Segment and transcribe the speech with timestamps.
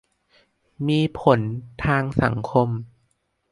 [0.87, 1.39] มีผล
[1.85, 2.69] ทางสังคม